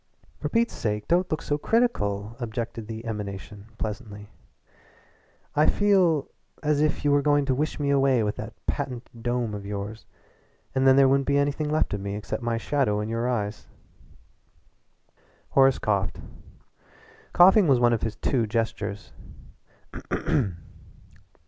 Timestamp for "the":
2.87-3.05